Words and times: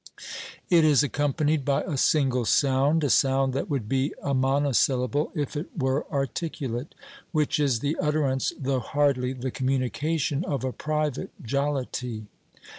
It 0.71 0.83
is 0.83 1.03
accompanied 1.03 1.63
by 1.63 1.83
a 1.83 1.95
single 1.95 2.45
sound 2.45 3.03
a 3.03 3.09
sound 3.11 3.53
that 3.53 3.69
would 3.69 3.87
be 3.87 4.15
a 4.23 4.33
monosyllable 4.33 5.31
if 5.35 5.55
it 5.55 5.69
were 5.77 6.11
articulate 6.11 6.95
which 7.31 7.59
is 7.59 7.81
the 7.81 7.95
utterance, 8.01 8.51
though 8.59 8.79
hardly 8.79 9.31
the 9.33 9.51
communication, 9.51 10.43
of 10.43 10.63
a 10.63 10.73
private 10.73 11.29
jollity. 11.43 12.25